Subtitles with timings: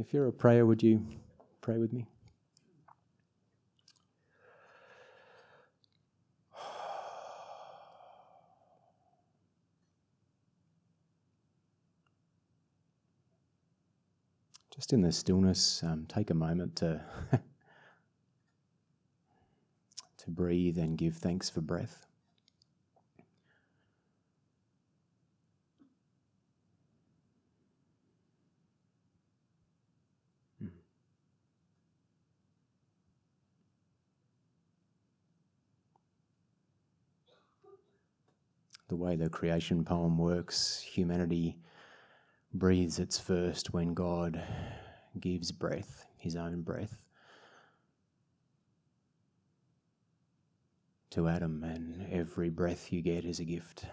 [0.00, 1.06] If you're a prayer, would you
[1.60, 2.06] pray with me?
[14.74, 17.02] Just in the stillness, um, take a moment to
[20.16, 22.06] to breathe and give thanks for breath.
[38.89, 41.56] the way the creation poem works, humanity
[42.52, 44.42] breathes its first when God
[45.18, 46.96] gives breath, his own breath,
[51.10, 53.86] to Adam, and every breath you get is a gift.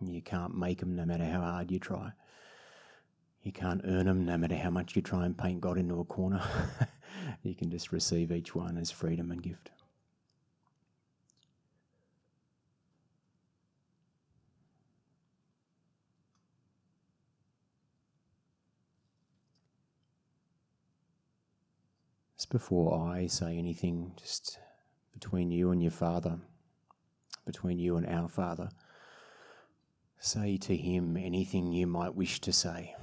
[0.00, 2.10] You can't make them no matter how hard you try.
[3.42, 6.04] You can't earn them no matter how much you try and paint God into a
[6.04, 6.42] corner.
[7.42, 9.70] you can just receive each one as freedom and gift.
[22.42, 24.58] Just before I say anything, just
[25.12, 26.40] between you and your Father,
[27.46, 28.68] between you and our Father,
[30.18, 32.96] say to Him anything you might wish to say.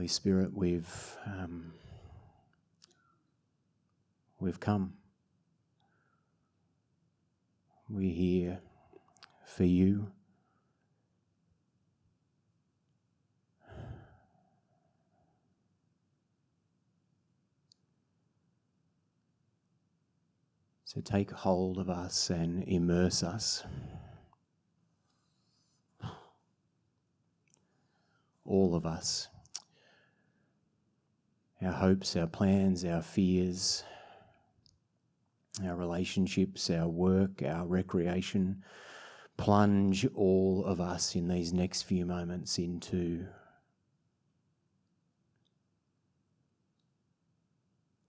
[0.00, 1.74] Holy Spirit, we've um,
[4.38, 4.94] we've come.
[7.86, 8.60] We're here
[9.44, 10.10] for you.
[20.84, 23.64] So take hold of us and immerse us.
[28.46, 29.28] All of us
[31.62, 33.84] our hopes, our plans, our fears,
[35.64, 38.62] our relationships, our work, our recreation.
[39.36, 43.26] Plunge all of us in these next few moments into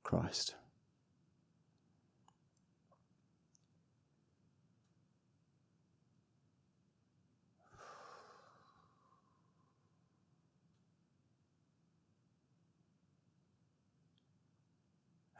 [0.04, 0.56] Christ.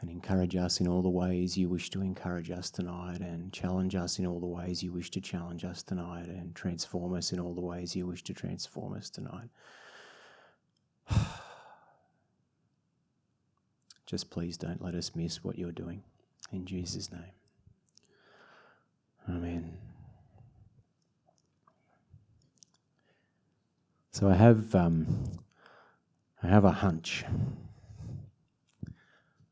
[0.02, 3.96] And encourage us in all the ways you wish to encourage us tonight, and challenge
[3.96, 7.40] us in all the ways you wish to challenge us tonight, and transform us in
[7.40, 9.50] all the ways you wish to transform us tonight.
[14.06, 16.04] Just please don't let us miss what you're doing.
[16.52, 17.22] In Jesus' name.
[19.30, 19.78] Amen.
[24.12, 25.32] So I have um,
[26.44, 27.24] I have a hunch.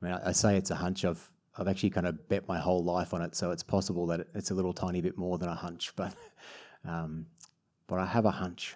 [0.02, 1.04] I mean, I, say it's a hunch.
[1.04, 4.28] I've I've actually kind of bet my whole life on it, so it's possible that
[4.34, 6.16] it's a little tiny bit more than a hunch, but
[6.86, 7.26] um,
[7.88, 8.76] but I have a hunch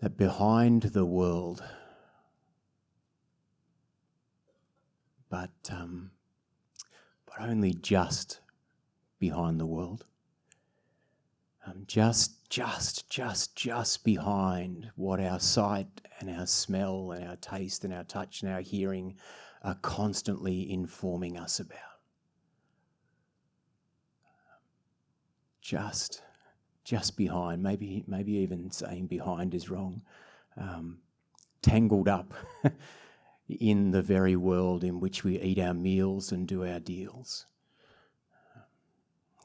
[0.00, 1.62] that behind the world,
[5.28, 6.12] but um,
[7.26, 8.40] but only just
[9.18, 10.06] behind the world,
[11.68, 15.86] um, just, just, just, just behind what our sight
[16.20, 19.14] and our smell and our taste and our touch and our hearing
[19.62, 21.78] are constantly informing us about.
[25.60, 26.22] Just,
[26.84, 30.00] just behind, maybe, maybe even saying behind is wrong,
[30.56, 30.98] um,
[31.60, 32.32] tangled up
[33.48, 37.46] in the very world in which we eat our meals and do our deals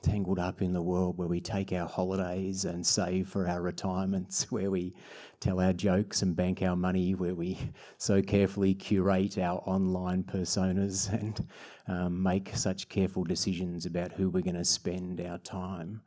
[0.03, 4.43] tangled up in the world where we take our holidays and save for our retirements,
[4.51, 4.93] where we
[5.39, 7.57] tell our jokes and bank our money, where we
[7.97, 11.47] so carefully curate our online personas and
[11.87, 16.01] um, make such careful decisions about who we're going to spend our time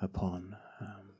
[0.00, 0.56] upon.
[0.80, 1.10] Um,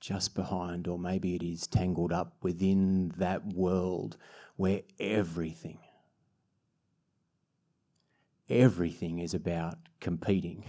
[0.00, 4.16] just behind, or maybe it is tangled up within that world
[4.56, 5.78] where everything
[8.50, 10.64] everything is about competing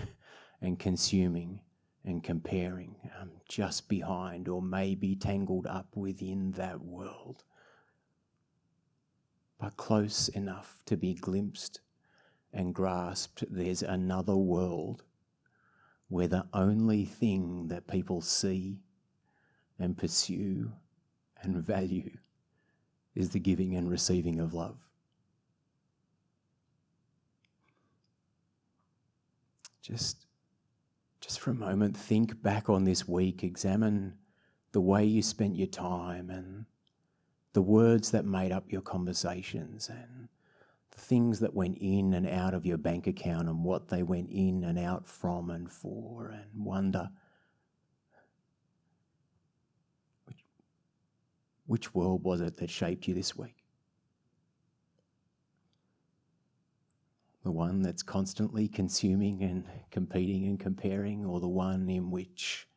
[0.61, 1.59] and consuming
[2.05, 7.43] and comparing, um, just behind or maybe tangled up within that world,
[9.59, 11.81] but close enough to be glimpsed
[12.53, 15.03] and grasped there's another world
[16.09, 18.79] where the only thing that people see
[19.79, 20.71] and pursue
[21.41, 22.17] and value
[23.15, 24.90] is the giving and receiving of love.
[29.81, 30.27] Just,
[31.19, 34.13] just for a moment, think back on this week, examine
[34.71, 36.65] the way you spent your time and
[37.53, 40.29] the words that made up your conversations and
[40.91, 44.29] the things that went in and out of your bank account and what they went
[44.29, 47.09] in and out from and for, and wonder
[50.25, 50.43] which,
[51.65, 53.55] which world was it that shaped you this week?
[57.43, 62.67] The one that's constantly consuming and competing and comparing, or the one in which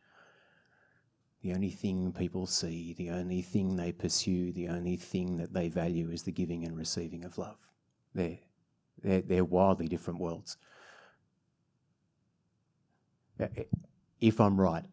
[1.43, 5.69] the only thing people see, the only thing they pursue, the only thing that they
[5.69, 7.57] value is the giving and receiving of love.
[8.15, 8.39] They're,
[9.03, 10.59] they're, they're wildly different worlds.
[13.41, 13.65] Uh, eh,
[14.21, 14.85] if I'm right,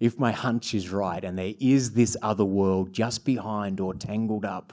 [0.00, 4.44] if my hunch is right, and there is this other world just behind or tangled
[4.44, 4.72] up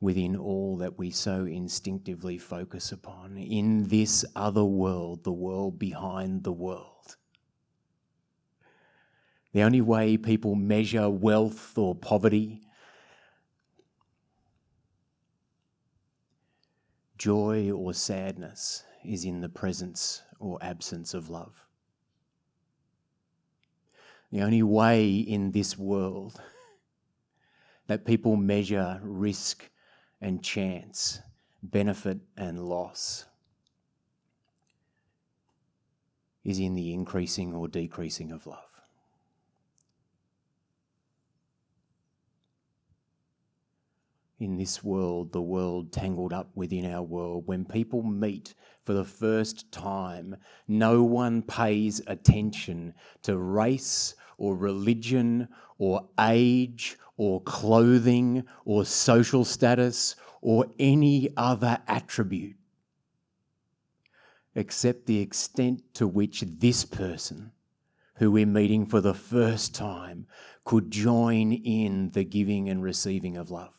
[0.00, 6.44] within all that we so instinctively focus upon, in this other world, the world behind
[6.44, 7.16] the world
[9.54, 12.60] the only way people measure wealth or poverty,
[17.16, 21.64] joy or sadness is in the presence or absence of love.
[24.32, 26.42] The only way in this world
[27.86, 29.70] that people measure risk
[30.24, 31.20] and chance,
[31.62, 33.26] benefit and loss,
[36.42, 38.74] is in the increasing or decreasing of love.
[44.40, 48.54] in this world, the world tangled up within our world, when people meet
[48.84, 50.36] for the first time,
[50.68, 52.92] no one pays attention
[53.22, 54.14] to race
[54.44, 55.48] or religion
[55.78, 62.56] or age or clothing or social status or any other attribute,
[64.54, 67.50] except the extent to which this person,
[68.16, 70.26] who we're meeting for the first time,
[70.64, 73.72] could join in the giving and receiving of love.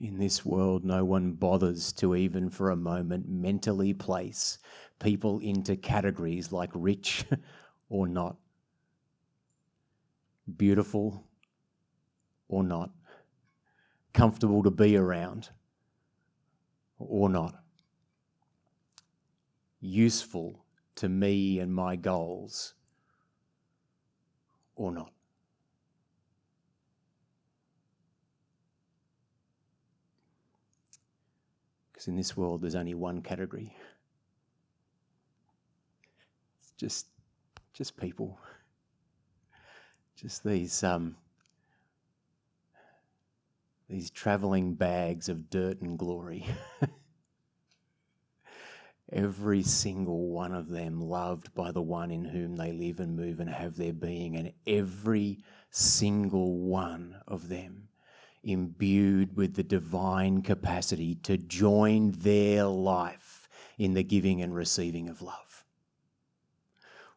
[0.00, 4.58] In this world, no one bothers to even for a moment mentally place
[5.00, 7.24] people into categories like rich
[7.88, 8.36] or not,
[10.56, 11.24] beautiful
[12.48, 12.90] or not,
[14.12, 15.50] comfortable to be around
[17.00, 17.62] or not,
[19.80, 20.64] useful
[20.94, 22.74] to me and my goals
[24.76, 25.12] or not.
[31.98, 33.74] Because in this world, there's only one category.
[36.60, 37.08] It's just,
[37.72, 38.38] just people.
[40.14, 41.16] Just these, um,
[43.90, 46.46] these travelling bags of dirt and glory.
[49.12, 53.40] Every single one of them loved by the one in whom they live and move
[53.40, 55.40] and have their being, and every
[55.72, 57.87] single one of them
[58.48, 65.22] imbued with the divine capacity to join their life in the giving and receiving of
[65.22, 65.64] love.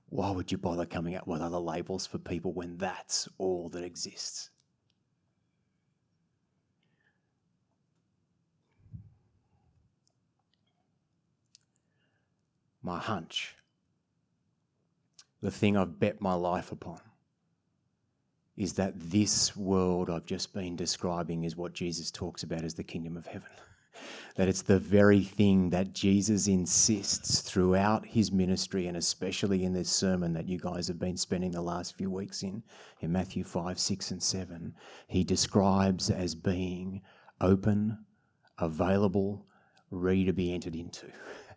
[0.10, 3.84] Why would you bother coming up with other labels for people when that's all that
[3.84, 4.50] exists?
[12.84, 13.56] My hunch,
[15.42, 17.00] the thing I've bet my life upon,
[18.58, 22.84] is that this world I've just been describing is what Jesus talks about as the
[22.84, 23.50] kingdom of heaven.
[24.36, 29.90] that it's the very thing that Jesus insists throughout his ministry, and especially in this
[29.90, 32.64] sermon that you guys have been spending the last few weeks in,
[33.02, 34.74] in Matthew 5, 6, and 7.
[35.08, 37.02] He describes as being
[37.40, 37.98] open,
[38.60, 39.46] available,
[39.90, 41.08] ready to be entered into.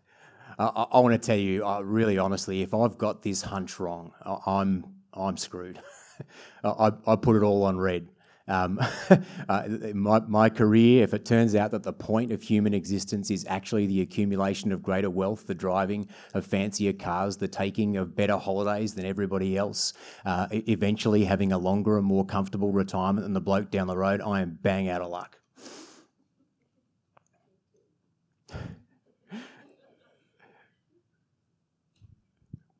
[0.59, 3.79] I, I, I want to tell you, uh, really honestly, if I've got this hunch
[3.79, 4.11] wrong,
[4.45, 5.81] I'm I'm screwed.
[6.63, 8.07] I, I put it all on red.
[8.47, 8.79] Um,
[9.49, 13.45] uh, my, my career, if it turns out that the point of human existence is
[13.49, 18.37] actually the accumulation of greater wealth, the driving of fancier cars, the taking of better
[18.37, 19.93] holidays than everybody else,
[20.25, 24.21] uh, eventually having a longer and more comfortable retirement than the bloke down the road,
[24.21, 25.37] I am bang out of luck.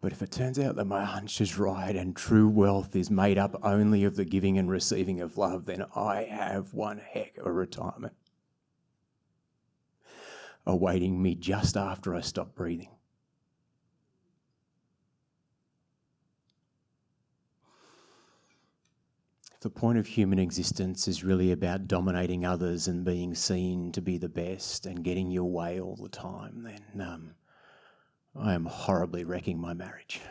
[0.06, 3.40] But if it turns out that my hunch is right and true wealth is made
[3.40, 7.48] up only of the giving and receiving of love, then I have one heck of
[7.48, 8.14] a retirement
[10.64, 12.92] awaiting me just after I stop breathing.
[19.56, 24.04] If the point of human existence is really about dominating others and being seen to
[24.04, 27.34] be the best and getting your way all the time, then um,
[28.38, 30.22] I am horribly wrecking my marriage.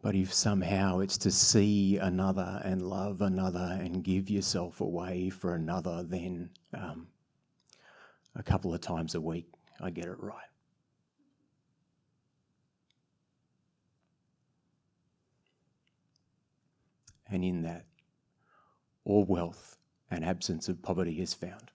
[0.00, 5.54] But if somehow it's to see another and love another and give yourself away for
[5.54, 7.08] another, then um,
[8.36, 9.48] a couple of times a week
[9.80, 10.36] I get it right.
[17.30, 17.84] And in that,
[19.04, 19.76] all wealth
[20.10, 21.70] and absence of poverty is found.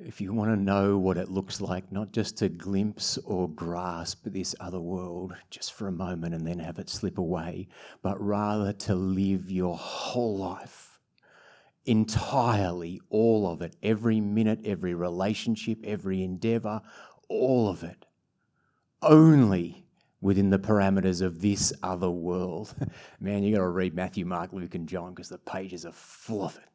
[0.00, 4.24] If you want to know what it looks like, not just to glimpse or grasp
[4.26, 7.66] this other world just for a moment and then have it slip away,
[8.00, 11.00] but rather to live your whole life
[11.84, 16.80] entirely, all of it, every minute, every relationship, every endeavor,
[17.28, 18.04] all of it,
[19.02, 19.84] only
[20.20, 22.74] within the parameters of this other world.
[23.20, 26.44] Man, you got to read Matthew, Mark, Luke, and John because the pages are full
[26.44, 26.68] of it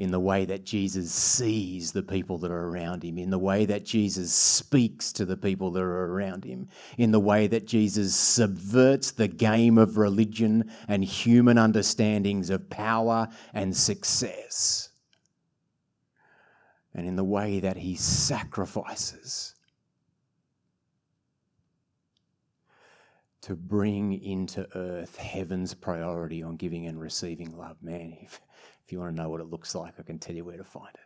[0.00, 3.66] in the way that Jesus sees the people that are around him, in the way
[3.66, 6.66] that Jesus speaks to the people that are around him,
[6.96, 13.28] in the way that Jesus subverts the game of religion and human understandings of power
[13.52, 14.88] and success,
[16.94, 19.54] and in the way that he sacrifices.
[23.42, 27.76] To bring into earth heaven's priority on giving and receiving love.
[27.82, 28.40] Man, if,
[28.90, 30.64] if you want to know what it looks like, I can tell you where to
[30.64, 31.00] find it.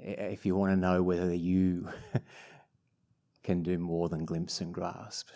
[0.32, 1.88] If you want to know whether you
[3.44, 5.28] can do more than glimpse and grasp,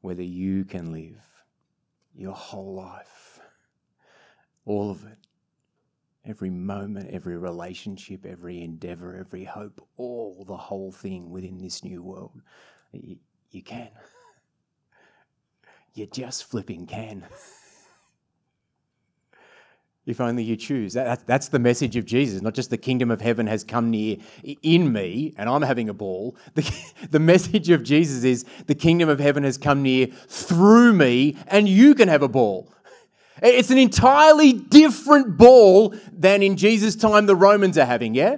[0.00, 1.22] whether you can live
[2.16, 3.38] your whole life,
[4.64, 5.18] all of it,
[6.24, 12.02] every moment, every relationship, every endeavor, every hope, all the whole thing within this new
[12.02, 12.42] world,
[12.90, 13.18] you,
[13.52, 13.90] you can.
[15.96, 17.24] You just flipping can.
[20.06, 20.92] if only you choose.
[20.92, 24.18] That, that's the message of Jesus, not just the kingdom of heaven has come near
[24.62, 26.36] in me and I'm having a ball.
[26.54, 26.70] The,
[27.10, 31.66] the message of Jesus is the kingdom of heaven has come near through me and
[31.66, 32.70] you can have a ball.
[33.42, 38.36] It's an entirely different ball than in Jesus' time the Romans are having, yeah?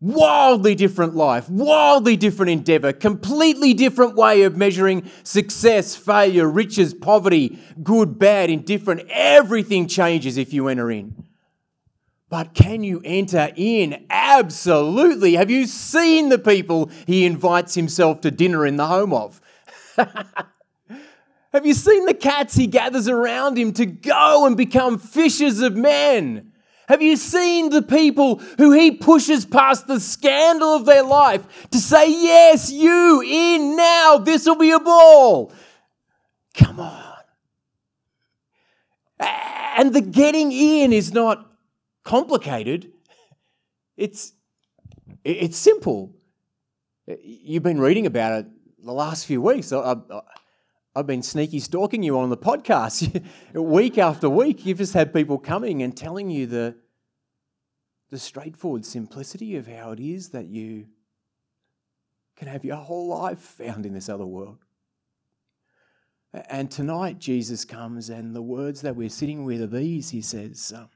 [0.00, 7.58] Wildly different life, wildly different endeavor, completely different way of measuring success, failure, riches, poverty,
[7.82, 9.08] good, bad, indifferent.
[9.08, 11.24] Everything changes if you enter in.
[12.28, 14.06] But can you enter in?
[14.10, 15.34] Absolutely.
[15.34, 19.40] Have you seen the people he invites himself to dinner in the home of?
[21.52, 25.74] Have you seen the cats he gathers around him to go and become fishers of
[25.74, 26.52] men?
[26.88, 31.78] Have you seen the people who he pushes past the scandal of their life to
[31.78, 35.52] say, Yes, you in now, this will be a ball?
[36.54, 37.02] Come on.
[39.18, 41.50] And the getting in is not
[42.04, 42.92] complicated,
[43.96, 44.32] it's,
[45.24, 46.14] it's simple.
[47.22, 48.46] You've been reading about it
[48.82, 49.72] the last few weeks.
[49.72, 49.96] I,
[50.96, 53.22] I've been sneaky stalking you on the podcast
[53.52, 54.64] week after week.
[54.64, 56.74] You've just had people coming and telling you the,
[58.08, 60.86] the straightforward simplicity of how it is that you
[62.34, 64.56] can have your whole life found in this other world.
[66.48, 70.72] And tonight, Jesus comes, and the words that we're sitting with are these He says,
[70.74, 70.88] um,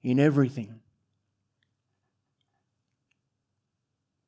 [0.00, 0.78] In everything,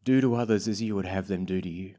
[0.02, 1.94] do to others as you would have them do to you.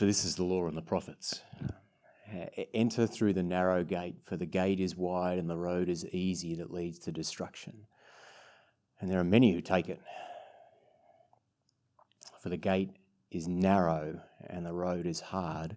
[0.00, 1.42] For this is the law and the prophets.
[2.34, 6.06] Uh, enter through the narrow gate, for the gate is wide and the road is
[6.06, 7.86] easy that leads to destruction.
[8.98, 10.00] And there are many who take it.
[12.40, 12.96] For the gate
[13.30, 15.76] is narrow and the road is hard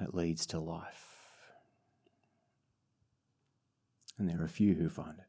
[0.00, 1.06] that leads to life.
[4.18, 5.27] And there are few who find it.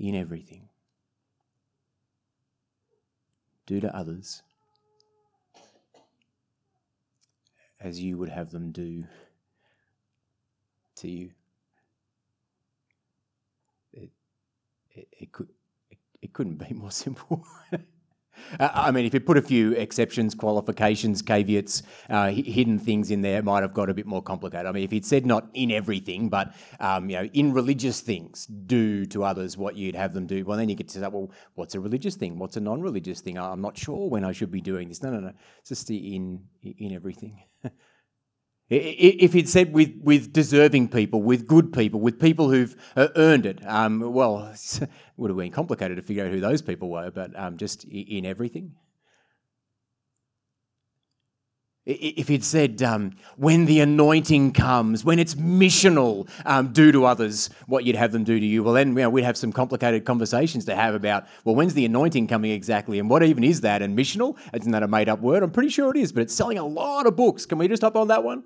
[0.00, 0.68] In everything.
[3.66, 4.42] Do to others
[7.80, 9.04] as you would have them do
[10.96, 11.30] to you.
[13.92, 14.10] It,
[14.90, 15.48] it, it could,
[15.90, 17.44] it, it couldn't be more simple.
[18.58, 23.38] I mean, if you put a few exceptions, qualifications, caveats, uh, hidden things in there,
[23.38, 24.66] it might have got a bit more complicated.
[24.66, 28.46] I mean, if he'd said not in everything, but um, you know, in religious things,
[28.46, 30.44] do to others what you'd have them do.
[30.44, 32.38] Well, then you get to say, well, what's a religious thing?
[32.38, 33.38] What's a non-religious thing?
[33.38, 35.02] I'm not sure when I should be doing this.
[35.02, 35.32] No, no, no.
[35.60, 37.42] It's just in in everything.
[38.70, 43.44] If he'd said with, with deserving people, with good people, with people who've uh, earned
[43.44, 47.10] it, um, well, it would have been complicated to figure out who those people were,
[47.10, 48.72] but um, just in everything.
[51.92, 57.50] If he'd said, um, when the anointing comes, when it's missional, um, do to others
[57.66, 60.04] what you'd have them do to you, well, then you know, we'd have some complicated
[60.04, 63.00] conversations to have about, well, when's the anointing coming exactly?
[63.00, 63.82] And what even is that?
[63.82, 64.38] And missional?
[64.54, 65.42] Isn't that a made up word?
[65.42, 67.44] I'm pretty sure it is, but it's selling a lot of books.
[67.44, 68.44] Can we just hop on that one?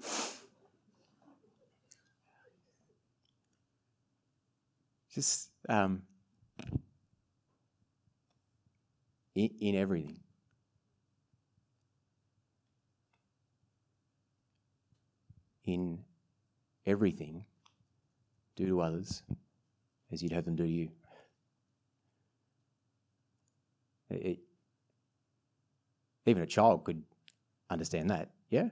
[5.14, 6.02] Just um,
[9.34, 10.23] in, in everything.
[15.64, 15.98] In
[16.86, 17.44] everything,
[18.56, 19.22] do to others
[20.12, 20.88] as you'd have them do to you.
[24.10, 24.38] It,
[26.26, 27.02] even a child could
[27.70, 28.68] understand that, yeah?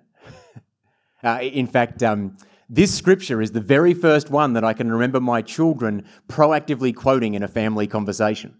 [1.24, 2.36] uh, in fact, um,
[2.68, 7.34] this scripture is the very first one that I can remember my children proactively quoting
[7.34, 8.54] in a family conversation.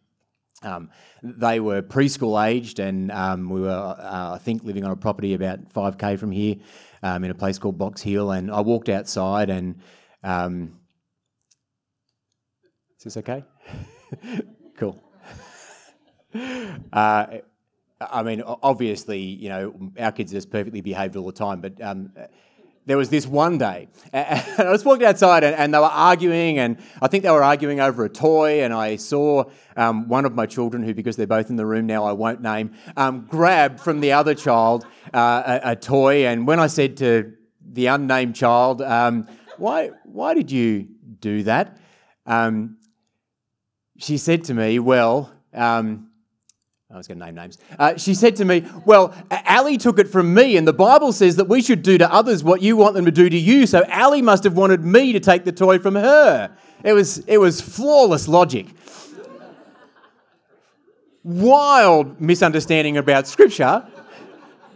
[0.64, 0.90] Um,
[1.23, 5.35] they were preschool aged, and um, we were, uh, I think, living on a property
[5.35, 6.57] about 5k from here
[7.02, 8.33] um, in a place called Box Hill.
[8.33, 9.81] And I walked outside, and
[10.23, 10.78] um,
[12.99, 13.45] is this okay?
[14.76, 15.02] cool.
[16.92, 17.26] Uh,
[18.00, 21.81] I mean, obviously, you know, our kids are just perfectly behaved all the time, but
[21.83, 22.12] um,
[22.87, 26.59] there was this one day, and I was walking outside, and, and, they were arguing,
[26.59, 29.45] and I think they were arguing over a toy, and I saw
[29.77, 32.43] um, one of my children, who, because they're both in the room now, I won't
[32.43, 34.85] name, um, grab from the other child
[35.15, 37.33] uh, a, a, toy, and when I said to
[37.65, 40.89] the unnamed child, um, "Why, why did you
[41.21, 41.79] do that?"
[42.27, 42.79] Um,
[43.99, 45.33] she said to me, "Well."
[46.92, 47.59] I was going to name names.
[47.78, 49.14] Uh, she said to me, Well,
[49.48, 52.44] Ali took it from me, and the Bible says that we should do to others
[52.44, 53.66] what you want them to do to you.
[53.66, 56.55] So Ali must have wanted me to take the toy from her.
[56.85, 58.66] It was, it was flawless logic.
[61.24, 63.87] Wild misunderstanding about Scripture,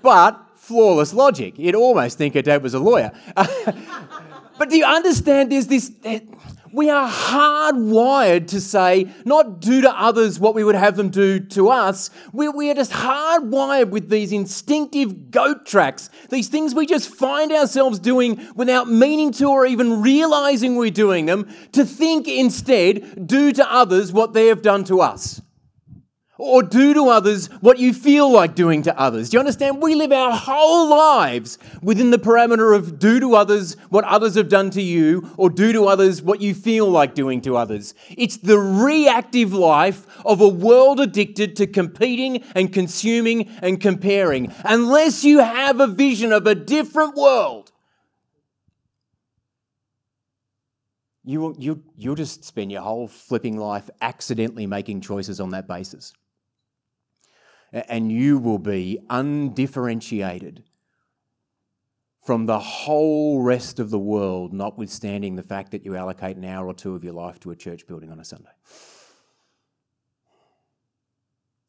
[0.00, 1.58] but flawless logic.
[1.58, 3.12] You'd almost think her dad was a lawyer.
[3.34, 5.92] but do you understand there's this
[6.76, 11.40] we are hardwired to say, not do to others what we would have them do
[11.40, 12.10] to us.
[12.34, 17.50] We, we are just hardwired with these instinctive goat tracks, these things we just find
[17.50, 23.54] ourselves doing without meaning to or even realizing we're doing them, to think instead, do
[23.54, 25.40] to others what they have done to us.
[26.38, 29.30] Or do to others what you feel like doing to others.
[29.30, 29.80] Do you understand?
[29.80, 34.50] We live our whole lives within the parameter of do to others what others have
[34.50, 37.94] done to you, or do to others what you feel like doing to others.
[38.10, 44.52] It's the reactive life of a world addicted to competing and consuming and comparing.
[44.64, 47.72] Unless you have a vision of a different world,
[51.24, 55.66] you will, you, you'll just spend your whole flipping life accidentally making choices on that
[55.66, 56.12] basis
[57.88, 60.64] and you will be undifferentiated
[62.24, 66.66] from the whole rest of the world, notwithstanding the fact that you allocate an hour
[66.66, 68.50] or two of your life to a church building on a Sunday.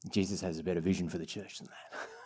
[0.10, 2.00] Jesus has a better vision for the church than that.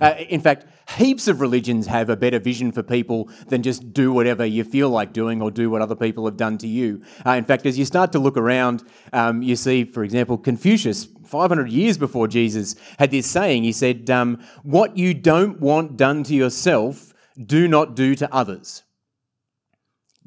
[0.00, 0.66] Uh, in fact,
[0.96, 4.90] heaps of religions have a better vision for people than just do whatever you feel
[4.90, 7.02] like doing or do what other people have done to you.
[7.24, 11.06] Uh, in fact, as you start to look around, um, you see, for example, Confucius,
[11.26, 13.64] 500 years before Jesus, had this saying.
[13.64, 18.82] He said, um, What you don't want done to yourself, do not do to others.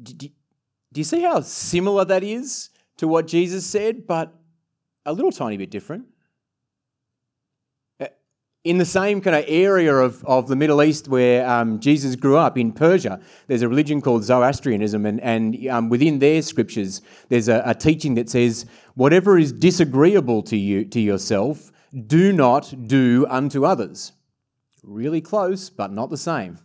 [0.02, 0.28] Do, do,
[0.94, 4.34] do you see how similar that is to what Jesus said, but
[5.06, 6.06] a little tiny bit different?
[8.68, 12.36] In the same kind of area of, of the Middle East where um, Jesus grew
[12.36, 17.48] up, in Persia, there's a religion called Zoroastrianism, and, and um, within their scriptures, there's
[17.48, 21.72] a, a, teaching that says, whatever is disagreeable to you to yourself,
[22.08, 24.12] do not do unto others.
[24.84, 26.60] Really close, but not the same.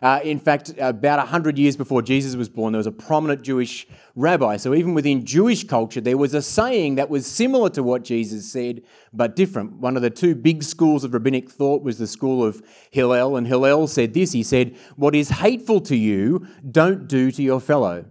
[0.00, 3.86] Uh, in fact, about 100 years before Jesus was born, there was a prominent Jewish
[4.14, 4.56] rabbi.
[4.56, 8.50] So, even within Jewish culture, there was a saying that was similar to what Jesus
[8.50, 8.82] said,
[9.12, 9.74] but different.
[9.74, 13.36] One of the two big schools of rabbinic thought was the school of Hillel.
[13.36, 17.60] And Hillel said this He said, What is hateful to you, don't do to your
[17.60, 18.04] fellow.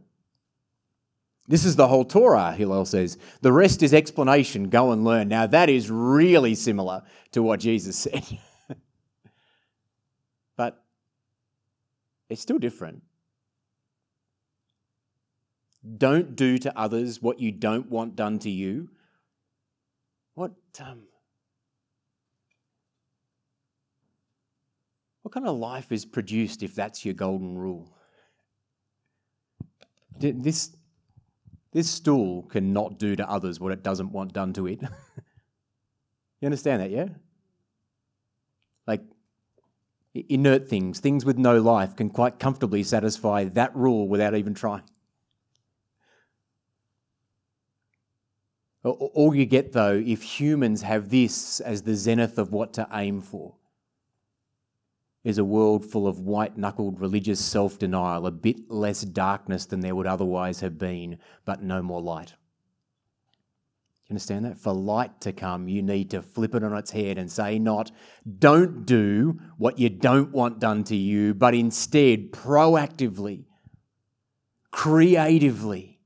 [1.50, 3.18] This is the whole Torah, Hillel says.
[3.42, 4.70] The rest is explanation.
[4.70, 5.30] Go and learn.
[5.30, 8.26] Now, that is really similar to what Jesus said.
[10.58, 10.84] but
[12.30, 13.02] it's still different.
[15.98, 18.90] Don't do to others what you don't want done to you.
[20.34, 21.04] What, um,
[25.22, 27.94] what kind of life is produced if that's your golden rule?
[30.20, 30.76] This,
[31.72, 34.82] this stool cannot do to others what it doesn't want done to it.
[36.42, 37.08] you understand that, yeah?
[38.86, 39.02] Like,
[40.30, 44.84] inert things, things with no life, can quite comfortably satisfy that rule without even trying.
[48.84, 53.22] All you get, though, if humans have this as the zenith of what to aim
[53.22, 53.56] for,
[55.24, 59.82] is a world full of white knuckled religious self denial, a bit less darkness than
[59.82, 62.34] there would otherwise have been, but no more light.
[64.08, 64.58] You understand that?
[64.58, 67.92] For light to come, you need to flip it on its head and say, not,
[68.40, 73.44] don't do what you don't want done to you, but instead, proactively,
[74.72, 76.00] creatively,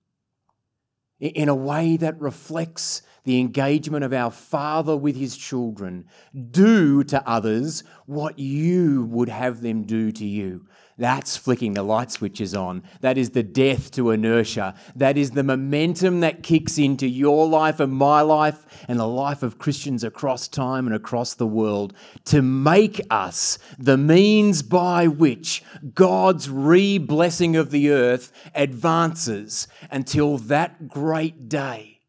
[1.20, 6.06] in a way that reflects the engagement of our Father with His children.
[6.52, 10.66] Do to others what you would have them do to you.
[10.98, 12.84] That's flicking the light switches on.
[13.00, 14.76] That is the death to inertia.
[14.96, 19.42] That is the momentum that kicks into your life and my life and the life
[19.42, 21.94] of Christians across time and across the world
[22.26, 25.64] to make us the means by which
[25.96, 32.01] God's re blessing of the earth advances until that great day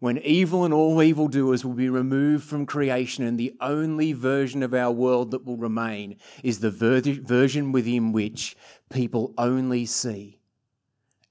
[0.00, 4.74] when evil and all evildoers will be removed from creation, and the only version of
[4.74, 8.56] our world that will remain is the ver- version within which
[8.90, 10.40] people only see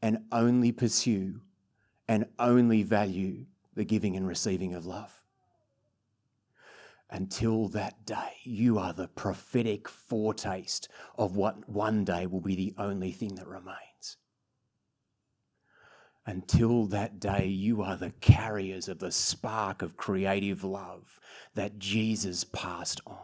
[0.02, 1.40] and only pursue
[2.08, 3.46] and only value
[3.76, 5.22] the giving and receiving of love.
[7.10, 12.74] Until that day, you are the prophetic foretaste of what one day will be the
[12.78, 13.93] only thing that remains.
[16.26, 21.20] Until that day, you are the carriers of the spark of creative love
[21.54, 23.18] that Jesus passed on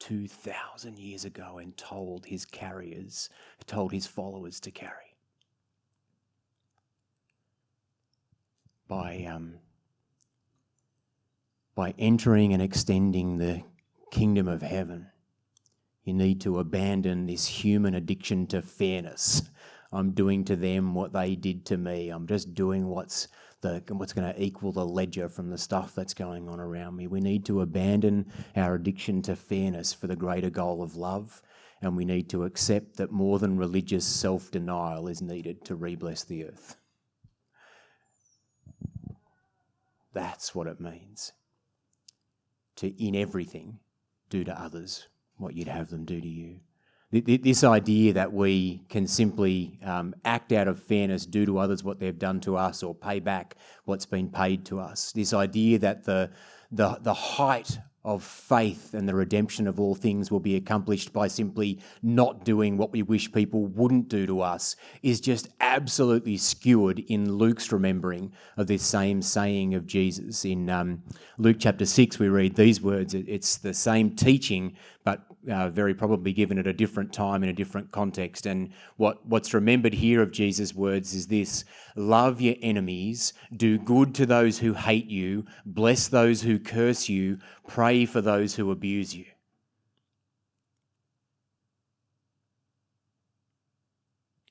[0.00, 3.30] 2,000 years ago and told his carriers,
[3.66, 5.16] told his followers to carry.
[8.88, 9.54] By, um,
[11.74, 13.62] by entering and extending the
[14.10, 15.08] kingdom of heaven,
[16.04, 19.42] you need to abandon this human addiction to fairness
[19.92, 22.10] I'm doing to them what they did to me.
[22.10, 23.28] I'm just doing what's
[23.60, 27.06] the, what's going to equal the ledger from the stuff that's going on around me.
[27.06, 31.42] We need to abandon our addiction to fairness for the greater goal of love,
[31.80, 35.94] and we need to accept that more than religious self denial is needed to re
[35.94, 36.76] bless the earth.
[40.12, 41.32] That's what it means
[42.76, 43.78] to, in everything,
[44.30, 46.60] do to others what you'd have them do to you
[47.20, 51.98] this idea that we can simply um, act out of fairness, do to others what
[51.98, 55.12] they've done to us, or pay back what's been paid to us.
[55.12, 56.30] This idea that the,
[56.70, 61.26] the, the height of faith and the redemption of all things will be accomplished by
[61.26, 67.00] simply not doing what we wish people wouldn't do to us is just absolutely skewered
[67.08, 70.44] in Luke's remembering of this same saying of Jesus.
[70.44, 71.02] In um,
[71.36, 76.32] Luke chapter 6, we read these words it's the same teaching, but uh, very probably
[76.32, 78.46] given at a different time in a different context.
[78.46, 84.14] And what, what's remembered here of Jesus' words is this love your enemies, do good
[84.16, 89.14] to those who hate you, bless those who curse you, pray for those who abuse
[89.14, 89.26] you.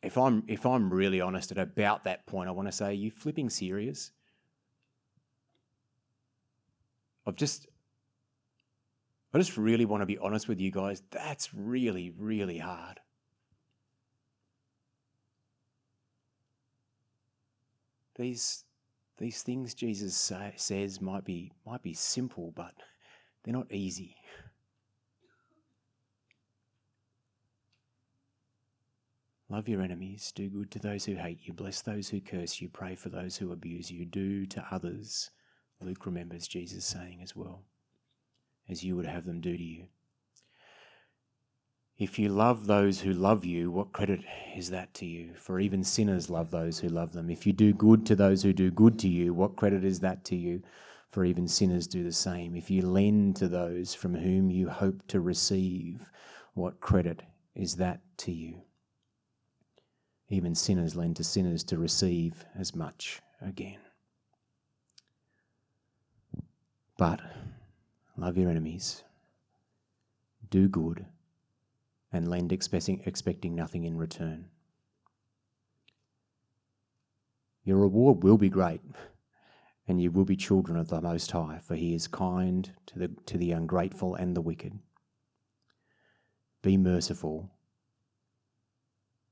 [0.01, 2.91] If I'm, if I'm really honest at about that point, I want to say, are
[2.91, 4.11] you flipping serious?
[7.25, 7.65] I've just,
[9.35, 11.03] I just really want to be honest with you guys.
[11.11, 13.01] That's really, really hard.
[18.17, 18.63] These,
[19.17, 22.75] these things Jesus say, says might be, might be simple, but
[23.43, 24.15] they're not easy.
[29.49, 32.69] Love your enemies, do good to those who hate you, bless those who curse you,
[32.69, 35.29] pray for those who abuse you, do to others.
[35.81, 37.65] Luke remembers Jesus saying as well
[38.69, 39.85] as you would have them do to you.
[41.97, 44.19] If you love those who love you, what credit
[44.55, 45.33] is that to you?
[45.35, 47.29] For even sinners love those who love them.
[47.29, 50.25] If you do good to those who do good to you, what credit is that
[50.25, 50.61] to you?
[51.11, 52.55] For even sinners do the same.
[52.55, 56.09] If you lend to those from whom you hope to receive,
[56.53, 57.23] what credit
[57.55, 58.63] is that to you?
[60.29, 63.79] even sinners lend to sinners to receive as much again.
[66.97, 67.21] But
[68.17, 69.03] love your enemies,
[70.49, 71.05] do good,
[72.11, 74.45] and lend expecting, expecting nothing in return.
[77.63, 78.81] Your reward will be great,
[79.87, 83.07] and you will be children of the Most High, for He is kind to the,
[83.25, 84.79] to the ungrateful and the wicked.
[86.61, 87.51] Be merciful,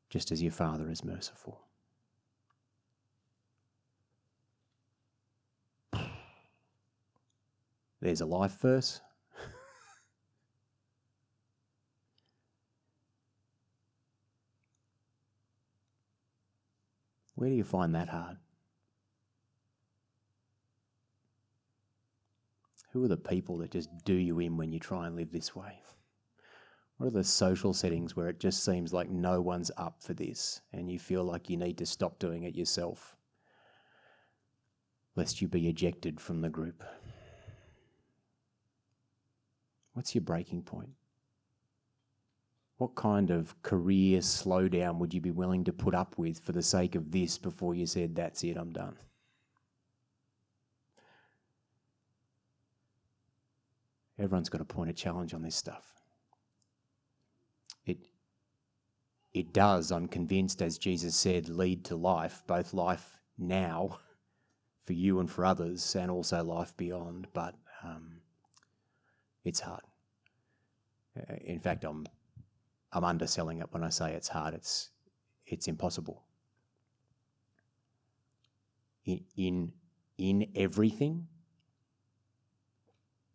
[0.10, 1.62] just as your Father is merciful.
[8.04, 9.00] There's a life verse.
[17.36, 18.36] Where do you find that hard?
[22.92, 25.56] Who are the people that just do you in when you try and live this
[25.56, 25.80] way?
[26.98, 30.60] What are the social settings where it just seems like no one's up for this
[30.74, 33.16] and you feel like you need to stop doing it yourself,
[35.16, 36.84] lest you be ejected from the group?
[39.94, 40.90] What's your breaking point?
[42.78, 46.64] What kind of career slowdown would you be willing to put up with for the
[46.64, 48.98] sake of this before you said, That's it, I'm done?
[54.20, 55.86] Everyone's got a point of challenge on this stuff.
[57.86, 58.08] It,
[59.34, 64.00] it does, I'm convinced, as Jesus said, lead to life, both life now
[64.86, 67.28] for you and for others, and also life beyond.
[67.34, 68.23] But um,
[69.44, 69.82] it's hard.
[71.18, 72.06] Uh, in fact, I'm
[72.92, 74.54] I'm underselling it when I say it's hard.
[74.54, 74.90] It's
[75.46, 76.24] it's impossible.
[79.06, 79.72] In in
[80.18, 81.28] in everything,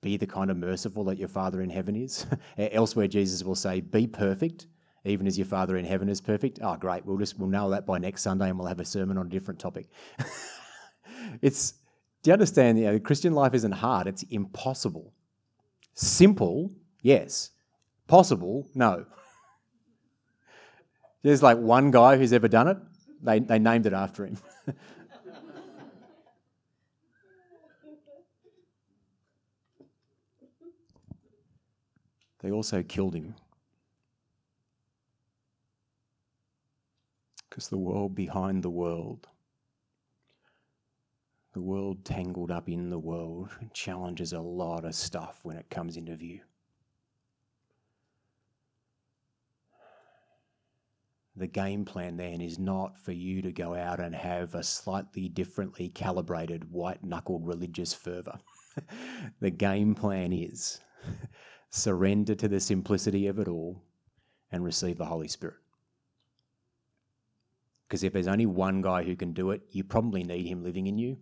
[0.00, 2.26] be the kind of merciful that your Father in heaven is.
[2.58, 4.66] Elsewhere, Jesus will say, "Be perfect,
[5.04, 7.04] even as your Father in heaven is perfect." Oh, great!
[7.04, 9.30] We'll just we'll nail that by next Sunday, and we'll have a sermon on a
[9.30, 9.88] different topic.
[11.42, 11.74] it's
[12.22, 12.78] do you understand?
[12.78, 15.12] You know, Christian life isn't hard; it's impossible.
[15.98, 16.70] Simple,
[17.02, 17.50] yes.
[18.06, 19.04] Possible, no.
[21.22, 22.76] There's like one guy who's ever done it.
[23.20, 24.38] They, they named it after him.
[32.42, 33.34] they also killed him.
[37.50, 39.26] Because the world behind the world,
[41.52, 45.96] the world tangled up in the world, challenges a lot of stuff when it comes
[45.96, 46.40] into view.
[51.38, 55.28] the game plan then is not for you to go out and have a slightly
[55.28, 58.38] differently calibrated white knuckled religious fervour.
[59.40, 60.80] the game plan is
[61.70, 63.80] surrender to the simplicity of it all
[64.50, 65.56] and receive the Holy Spirit.
[67.87, 70.88] Because if there's only one guy who can do it, you probably need him living
[70.88, 71.16] in you.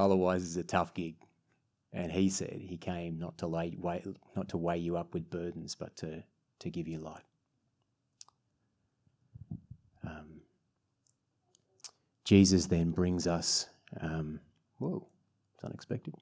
[0.00, 1.16] Otherwise, it's a tough gig.
[1.92, 4.04] And he said he came not to lay, weigh,
[4.36, 6.22] not to weigh you up with burdens, but to
[6.60, 7.24] to give you light.
[10.06, 10.40] Um,
[12.24, 13.66] Jesus then brings us,
[14.00, 14.38] um,
[14.78, 15.04] whoa,
[15.54, 16.14] it's unexpected.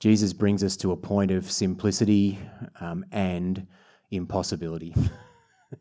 [0.00, 2.40] Jesus brings us to a point of simplicity
[2.80, 3.68] um, and
[4.10, 4.96] impossibility.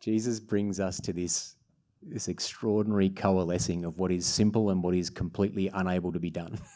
[0.00, 1.54] Jesus brings us to this,
[2.02, 6.58] this extraordinary coalescing of what is simple and what is completely unable to be done.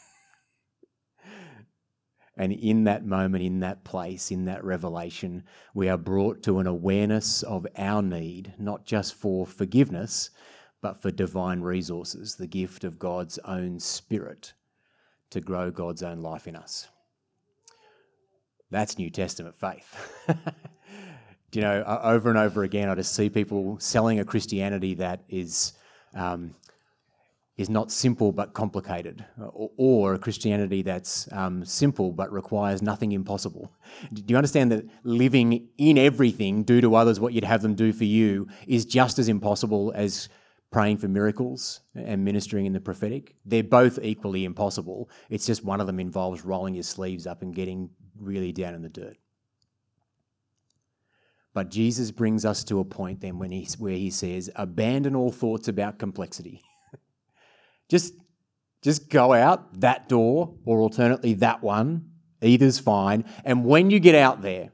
[2.37, 6.67] And in that moment, in that place, in that revelation, we are brought to an
[6.67, 10.31] awareness of our need, not just for forgiveness,
[10.83, 14.53] but for divine resources, the gift of God's own spirit
[15.31, 16.89] to grow God's own life in us.
[18.71, 19.97] That's New Testament faith.
[21.57, 25.73] You know, over and over again, I just see people selling a Christianity that is
[26.15, 26.55] um,
[27.57, 33.13] is not simple but complicated, or, or a Christianity that's um, simple but requires nothing
[33.13, 33.73] impossible.
[34.13, 37.91] Do you understand that living in everything, do to others what you'd have them do
[37.91, 40.29] for you, is just as impossible as
[40.71, 43.35] praying for miracles and ministering in the prophetic?
[43.47, 45.09] They're both equally impossible.
[45.31, 47.89] It's just one of them involves rolling your sleeves up and getting
[48.21, 49.17] really down in the dirt.
[51.57, 55.33] But Jesus brings us to a point then when he, where he says, abandon all
[55.33, 56.61] thoughts about complexity.
[57.89, 58.13] Just,
[58.83, 62.11] just go out that door or alternately that one.
[62.43, 63.25] Either's fine.
[63.43, 64.73] And when you get out there,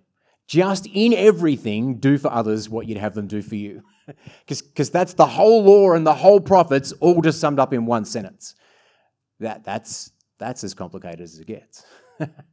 [0.48, 3.82] just in everything, do for others what you'd have them do for you.
[4.48, 8.04] Because that's the whole law and the whole prophets all just summed up in one
[8.04, 8.56] sentence.
[9.38, 11.84] That, that's, that's as complicated as it gets.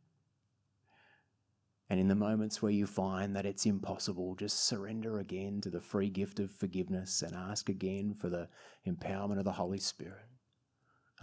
[1.90, 5.82] And in the moments where you find that it's impossible, just surrender again to the
[5.82, 8.48] free gift of forgiveness and ask again for the
[8.88, 10.28] empowerment of the Holy Spirit.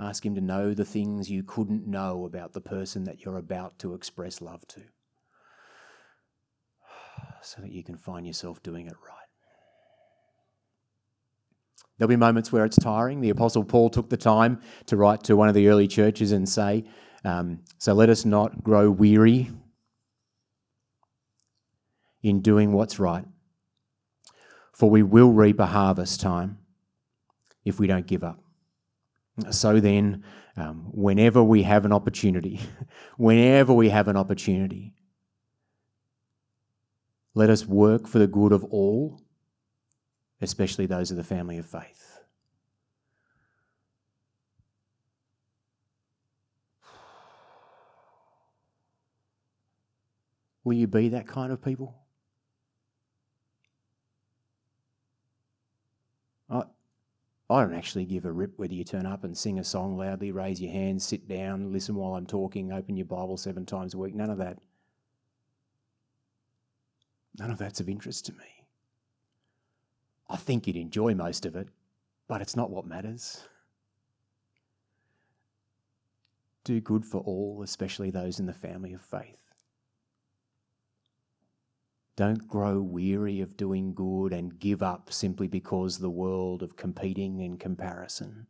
[0.01, 3.79] Ask Him to know the things you couldn't know about the person that you're about
[3.79, 4.81] to express love to,
[7.43, 9.13] so that you can find yourself doing it right.
[11.97, 13.21] There'll be moments where it's tiring.
[13.21, 16.47] The Apostle Paul took the time to write to one of the early churches and
[16.47, 16.85] say,
[17.25, 19.51] um, So let us not grow weary
[22.27, 23.25] in doing what's right,
[24.73, 26.59] for we will reap a harvest time
[27.65, 28.41] if we don't give up.
[29.53, 30.25] So then,
[30.57, 32.59] um, whenever we have an opportunity,
[33.17, 34.93] whenever we have an opportunity,
[37.35, 39.21] let us work for the good of all,
[40.41, 42.23] especially those of the family of faith.
[50.65, 51.95] Will you be that kind of people?
[56.49, 56.63] I,
[57.49, 60.33] I don't actually give a rip whether you turn up and sing a song loudly,
[60.33, 63.99] raise your hands, sit down, listen while I'm talking, open your Bible seven times a
[63.99, 64.15] week.
[64.15, 64.59] None of that.
[67.39, 68.65] None of that's of interest to me.
[70.29, 71.69] I think you'd enjoy most of it,
[72.27, 73.43] but it's not what matters.
[76.65, 79.46] Do good for all, especially those in the family of faith.
[82.17, 87.43] Don't grow weary of doing good and give up simply because the world of competing
[87.43, 88.47] and comparison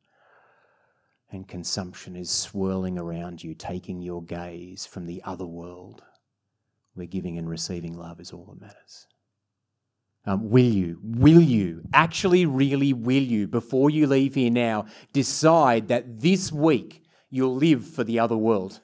[1.33, 6.03] and consumption is swirling around you, taking your gaze from the other world
[6.95, 9.07] where giving and receiving love is all that matters.
[10.25, 15.89] Um, will you, will you, actually, really, will you, before you leave here now, decide
[15.89, 18.81] that this week you'll live for the other world?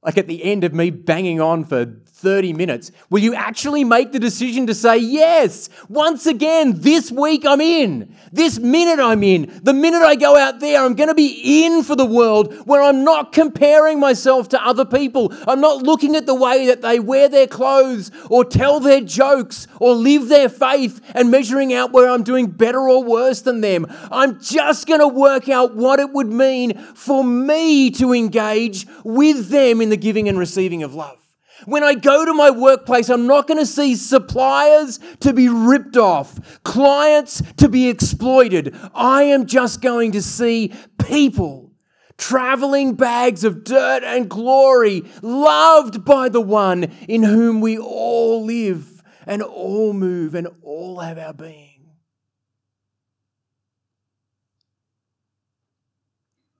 [0.00, 4.12] Like at the end of me banging on for 30 minutes, will you actually make
[4.12, 8.14] the decision to say, yes, once again, this week I'm in.
[8.32, 9.60] This minute I'm in.
[9.62, 12.80] The minute I go out there, I'm going to be in for the world where
[12.80, 15.32] I'm not comparing myself to other people.
[15.48, 19.66] I'm not looking at the way that they wear their clothes or tell their jokes
[19.80, 23.86] or live their faith and measuring out where I'm doing better or worse than them.
[24.12, 29.48] I'm just going to work out what it would mean for me to engage with
[29.48, 31.18] them in the giving and receiving of love.
[31.64, 35.96] When I go to my workplace, I'm not going to see suppliers to be ripped
[35.96, 38.76] off, clients to be exploited.
[38.94, 41.72] I am just going to see people
[42.16, 49.02] traveling bags of dirt and glory, loved by the one in whom we all live
[49.26, 51.64] and all move and all have our being.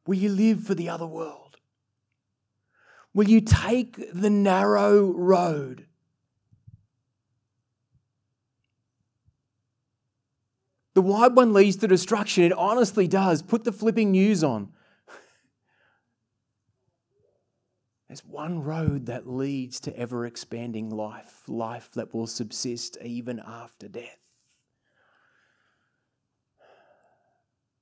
[0.07, 1.47] Will you live for the other world?
[3.14, 5.87] Will you take the narrow road?
[10.94, 12.44] The wide one leads to destruction.
[12.44, 13.40] It honestly does.
[13.42, 14.73] Put the flipping news on.
[18.09, 23.87] There's one road that leads to ever expanding life, life that will subsist even after
[23.87, 24.18] death.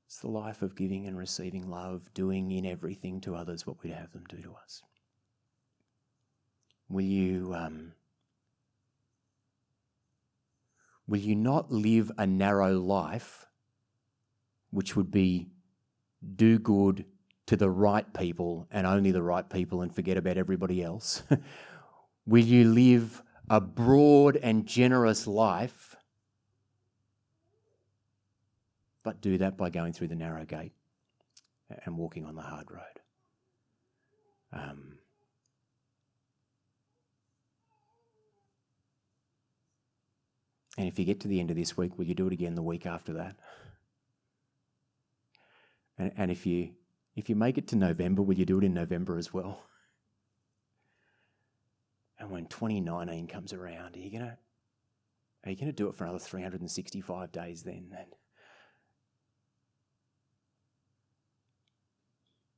[0.07, 3.93] It's the life of giving and receiving love, doing in everything to others what we'd
[3.93, 4.83] have them do to us.
[6.89, 7.93] Will you, um,
[11.07, 13.47] will you not live a narrow life,
[14.71, 15.49] which would be
[16.37, 17.05] do good
[17.47, 21.23] to the right people and only the right people and forget about everybody else?
[22.27, 25.97] will you live a broad and generous life,
[29.03, 30.73] but do that by going through the narrow gate
[31.85, 33.01] and walking on the hard road?
[34.53, 34.99] Um,
[40.77, 42.55] And if you get to the end of this week, will you do it again
[42.55, 43.37] the week after that?
[45.99, 46.71] And, and if you
[47.15, 49.63] if you make it to November, will you do it in November as well?
[52.19, 54.39] And when 2019 comes around, are you gonna
[55.45, 57.95] are you gonna do it for another 365 days then?
[57.97, 58.09] And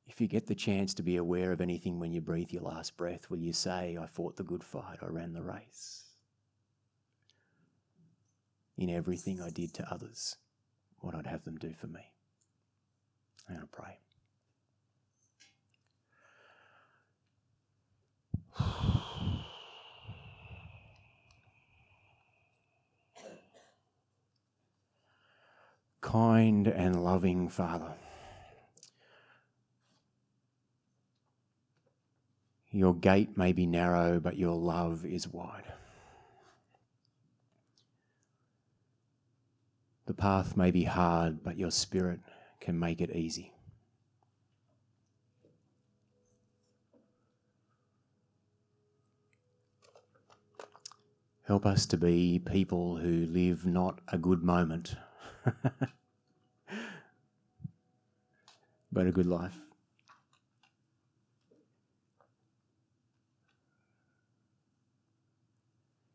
[0.06, 2.96] if you get the chance to be aware of anything when you breathe your last
[2.96, 6.07] breath, will you say, I fought the good fight, I ran the race?
[8.78, 10.36] In everything I did to others,
[11.00, 12.12] what I'd have them do for me.
[13.46, 13.98] And I'm going to pray.
[26.00, 27.92] Kind and loving Father,
[32.70, 35.64] Your gate may be narrow, but your love is wide.
[40.08, 42.20] The path may be hard, but your spirit
[42.60, 43.52] can make it easy.
[51.42, 54.94] Help us to be people who live not a good moment,
[58.90, 59.60] but a good life.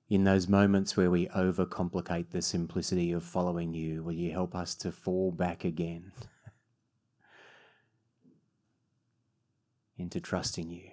[0.10, 4.76] In those moments where we overcomplicate the simplicity of following you, will you help us
[4.76, 6.12] to fall back again
[9.98, 10.92] into trusting you,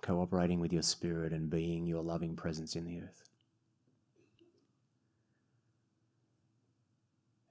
[0.00, 3.28] cooperating with your spirit, and being your loving presence in the earth?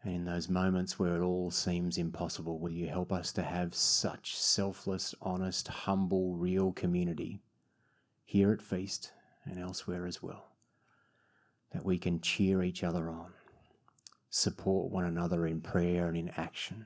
[0.08, 3.76] And in those moments where it all seems impossible, will you help us to have
[3.76, 7.42] such selfless, honest, humble, real community
[8.24, 9.12] here at Feast
[9.44, 10.47] and elsewhere as well,
[11.72, 13.34] that we can cheer each other on,
[14.30, 16.86] support one another in prayer and in action,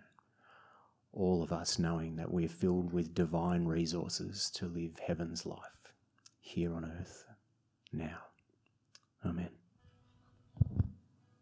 [1.13, 5.93] all of us knowing that we're filled with divine resources to live heaven's life
[6.39, 7.25] here on earth
[7.91, 8.17] now.
[9.25, 9.60] Amen.